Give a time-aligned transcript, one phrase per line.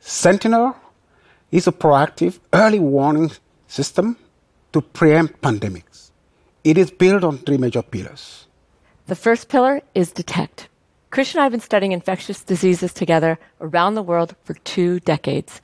[0.00, 0.74] Sentinel
[1.52, 3.30] is a proactive early warning
[3.68, 4.16] system
[4.72, 6.10] to preempt pandemics.
[6.64, 8.46] It is built on three major pillars.
[9.08, 10.68] The first pillar is detect.
[11.10, 15.60] Christian and I have been studying infectious diseases together around the world for two decades.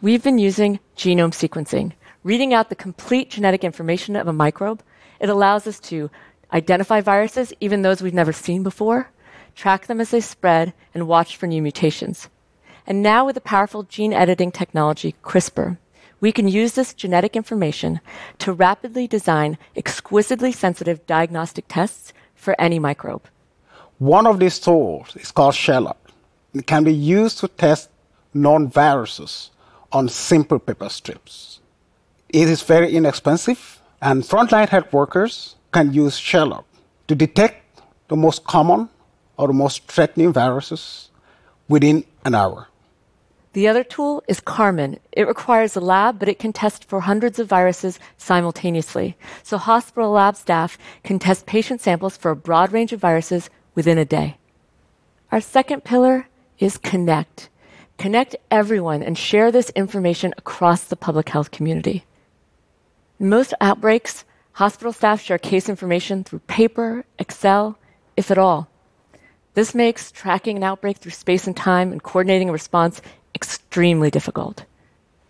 [0.00, 4.82] We've been using genome sequencing, reading out the complete genetic information of a microbe.
[5.18, 6.10] It allows us to
[6.52, 9.10] identify viruses, even those we've never seen before,
[9.56, 12.28] track them as they spread, and watch for new mutations.
[12.90, 15.78] And now, with the powerful gene editing technology CRISPR,
[16.20, 18.00] we can use this genetic information
[18.38, 23.28] to rapidly design exquisitely sensitive diagnostic tests for any microbe.
[23.98, 25.98] One of these tools is called Sherlock.
[26.52, 27.90] It can be used to test
[28.34, 29.52] known viruses
[29.92, 31.60] on simple paper strips.
[32.28, 36.66] It is very inexpensive, and frontline health workers can use Sherlock
[37.06, 38.88] to detect the most common
[39.36, 41.10] or the most threatening viruses
[41.68, 42.66] within an hour.
[43.52, 45.00] The other tool is Carmen.
[45.10, 49.16] It requires a lab, but it can test for hundreds of viruses simultaneously.
[49.42, 53.98] So hospital lab staff can test patient samples for a broad range of viruses within
[53.98, 54.36] a day.
[55.32, 56.28] Our second pillar
[56.60, 57.48] is connect.
[57.98, 62.04] Connect everyone and share this information across the public health community.
[63.18, 67.78] In most outbreaks, hospital staff share case information through paper, Excel,
[68.16, 68.69] if at all.
[69.54, 73.02] This makes tracking an outbreak through space and time and coordinating a response
[73.34, 74.64] extremely difficult.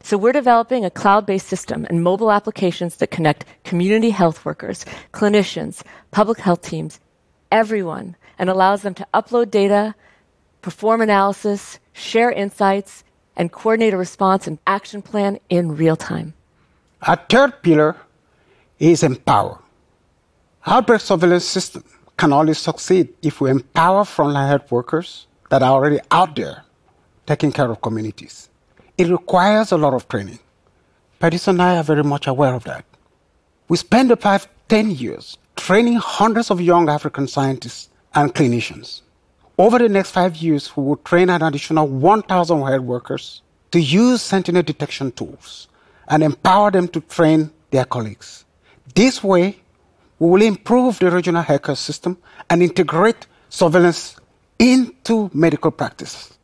[0.02, 5.82] So we're developing a cloud-based system and mobile applications that connect community health workers, clinicians,
[6.10, 7.00] public health teams,
[7.50, 9.94] everyone, and allows them to upload data,
[10.62, 13.04] perform analysis, share insights,
[13.36, 16.34] and coordinate a response and action plan in real time.
[17.02, 17.96] Our third pillar
[18.78, 19.60] is empower.
[20.66, 21.84] Outbreak surveillance system
[22.20, 26.64] can only succeed if we empower frontline health workers that are already out there
[27.26, 28.50] taking care of communities.
[28.98, 30.38] It requires a lot of training.
[31.18, 32.84] Pardis and I are very much aware of that.
[33.68, 39.00] We spent the past 10 years training hundreds of young African scientists and clinicians.
[39.56, 44.20] Over the next five years, we will train an additional 1,000 health workers to use
[44.20, 45.68] sentinel detection tools
[46.08, 48.44] and empower them to train their colleagues.
[48.94, 49.60] This way,
[50.20, 52.18] we will improve the regional healthcare system
[52.50, 54.16] and integrate surveillance
[54.58, 56.36] into medical practice.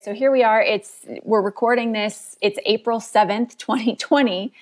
[0.00, 0.60] So here we are.
[0.60, 2.36] It's we're recording this.
[2.40, 4.52] It's April 7th, 2020.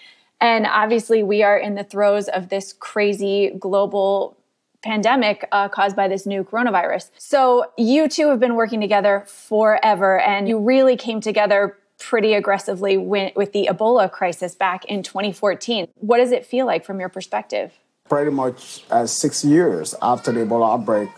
[0.41, 4.37] And obviously we are in the throes of this crazy global
[4.83, 7.11] pandemic uh, caused by this new coronavirus.
[7.19, 12.97] So you two have been working together forever and you really came together pretty aggressively
[12.97, 15.89] with, with the Ebola crisis back in 2014.
[15.97, 17.73] What does it feel like from your perspective?
[18.09, 21.11] Pretty much uh, six years after the Ebola outbreak,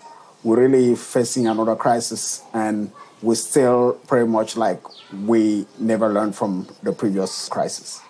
[0.42, 2.90] we're really facing another crisis and
[3.22, 4.80] we still pretty much like
[5.26, 8.00] we never learned from the previous crisis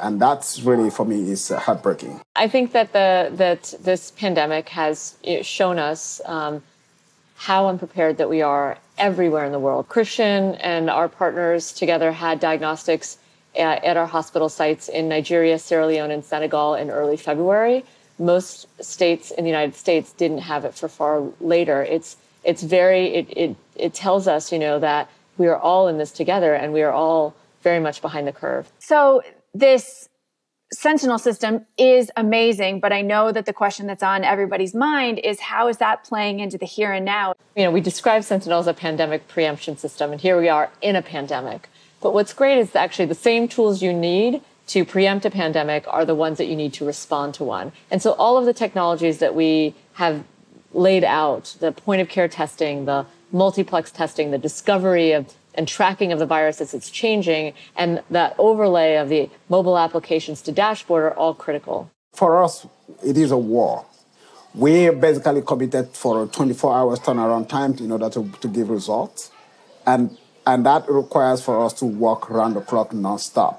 [0.00, 4.68] and that's really for me is uh, heartbreaking i think that the that this pandemic
[4.68, 6.62] has shown us um,
[7.36, 9.88] how unprepared that we are everywhere in the world.
[9.88, 13.18] Christian and our partners together had diagnostics
[13.58, 17.84] at, at our hospital sites in nigeria sierra leone and senegal in early february.
[18.18, 21.82] Most states in the united states didn't have it for far later.
[21.82, 25.98] It's it's very it, it it tells us you know that we are all in
[25.98, 28.70] this together and we are all very much behind the curve.
[28.78, 29.22] So
[29.54, 30.08] this
[30.72, 35.40] sentinel system is amazing but i know that the question that's on everybody's mind is
[35.40, 37.34] how is that playing into the here and now?
[37.56, 40.94] You know we describe sentinel as a pandemic preemption system and here we are in
[40.96, 41.68] a pandemic.
[42.00, 46.04] But what's great is actually the same tools you need to preempt a pandemic are
[46.04, 47.72] the ones that you need to respond to one.
[47.90, 50.24] And so all of the technologies that we have
[50.72, 56.12] laid out the point of care testing, the multiplex testing, the discovery of and tracking
[56.12, 61.02] of the virus as it's changing, and that overlay of the mobile applications to dashboard
[61.02, 61.90] are all critical.
[62.14, 62.66] For us,
[63.04, 63.84] it is a war.
[64.54, 69.30] We basically committed for a 24 hours turnaround time in order to, to give results.
[69.84, 70.16] And,
[70.46, 73.58] and that requires for us to work around the clock nonstop.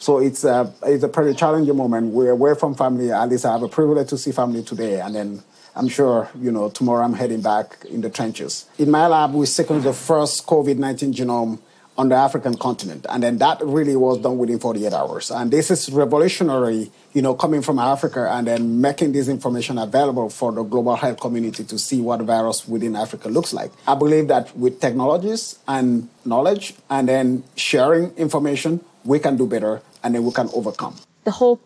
[0.00, 2.14] So it's a, it's a pretty challenging moment.
[2.14, 3.12] We're away from family.
[3.12, 4.98] At least I have a privilege to see family today.
[4.98, 5.42] And then
[5.76, 8.64] I'm sure, you know, tomorrow I'm heading back in the trenches.
[8.78, 11.58] In my lab, we sequenced the first COVID 19 genome
[11.98, 13.04] on the African continent.
[13.10, 15.30] And then that really was done within 48 hours.
[15.30, 20.30] And this is revolutionary, you know, coming from Africa and then making this information available
[20.30, 23.70] for the global health community to see what virus within Africa looks like.
[23.86, 29.82] I believe that with technologies and knowledge and then sharing information, we can do better
[30.02, 30.96] and then we can overcome.
[31.24, 31.60] The whole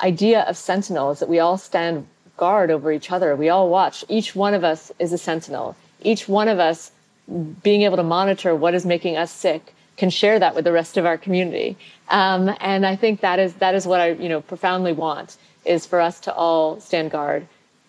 [0.00, 2.06] idea of Sentinel is that we all stand
[2.36, 3.36] guard over each other.
[3.36, 4.04] We all watch.
[4.08, 5.76] Each one of us is a sentinel.
[6.02, 6.90] Each one of us
[7.62, 10.96] being able to monitor what is making us sick can share that with the rest
[10.96, 11.76] of our community.
[12.08, 15.86] Um, and I think that is that is what I you know profoundly want is
[15.86, 17.46] for us to all stand guard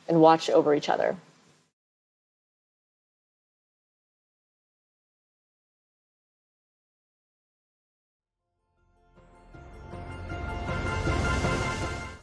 [0.08, 1.16] and watch over each other.